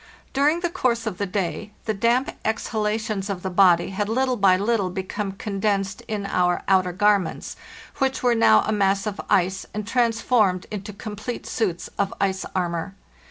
[0.33, 4.57] During the course of the day the damp exhalations of the body had little by
[4.57, 7.55] little become condensed in our outer garments,
[7.99, 12.95] which were now a mass of ice and transformed into complete suits of ice armor.